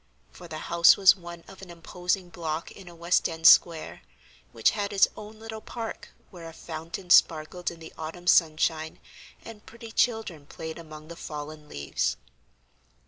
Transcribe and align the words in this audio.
for 0.31 0.47
the 0.47 0.57
house 0.57 0.97
was 0.97 1.15
one 1.15 1.43
of 1.47 1.61
an 1.61 1.69
imposing 1.69 2.29
block 2.29 2.71
in 2.71 2.87
a 2.89 2.95
West 2.95 3.29
End 3.29 3.45
square, 3.45 4.01
which 4.51 4.71
had 4.71 4.91
its 4.91 5.07
own 5.15 5.37
little 5.39 5.61
park 5.61 6.09
where 6.31 6.49
a 6.49 6.53
fountain 6.53 7.11
sparkled 7.11 7.69
in 7.69 7.79
the 7.79 7.93
autumn 7.99 8.25
sunshine, 8.25 8.97
and 9.45 9.67
pretty 9.67 9.91
children 9.91 10.47
played 10.47 10.79
among 10.79 11.07
the 11.07 11.15
fallen 11.15 11.69
leaves. 11.69 12.17